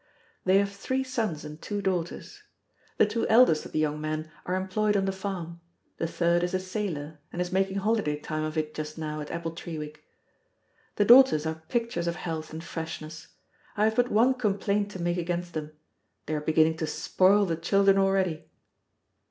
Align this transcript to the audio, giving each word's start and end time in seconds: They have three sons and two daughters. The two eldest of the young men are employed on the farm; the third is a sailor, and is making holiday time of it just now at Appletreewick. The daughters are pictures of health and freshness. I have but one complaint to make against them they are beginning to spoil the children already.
They 0.45 0.57
have 0.57 0.71
three 0.71 1.03
sons 1.03 1.45
and 1.45 1.61
two 1.61 1.79
daughters. 1.79 2.41
The 2.97 3.05
two 3.05 3.27
eldest 3.27 3.67
of 3.67 3.71
the 3.71 3.77
young 3.77 4.01
men 4.01 4.31
are 4.47 4.55
employed 4.55 4.97
on 4.97 5.05
the 5.05 5.11
farm; 5.11 5.61
the 5.97 6.07
third 6.07 6.41
is 6.41 6.55
a 6.55 6.59
sailor, 6.59 7.19
and 7.31 7.39
is 7.39 7.51
making 7.51 7.77
holiday 7.77 8.17
time 8.19 8.43
of 8.43 8.57
it 8.57 8.73
just 8.73 8.97
now 8.97 9.21
at 9.21 9.27
Appletreewick. 9.29 9.97
The 10.95 11.05
daughters 11.05 11.45
are 11.45 11.61
pictures 11.69 12.07
of 12.07 12.15
health 12.15 12.51
and 12.51 12.63
freshness. 12.63 13.27
I 13.77 13.83
have 13.83 13.95
but 13.95 14.09
one 14.09 14.33
complaint 14.33 14.89
to 14.89 14.99
make 14.99 15.17
against 15.19 15.53
them 15.53 15.71
they 16.25 16.33
are 16.33 16.41
beginning 16.41 16.77
to 16.77 16.87
spoil 16.87 17.45
the 17.45 17.55
children 17.55 17.99
already. 17.99 18.45